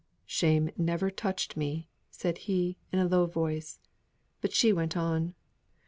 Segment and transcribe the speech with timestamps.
[0.25, 3.61] "Shame never touched me," said he, in a low tone:
[4.41, 5.35] but she went on.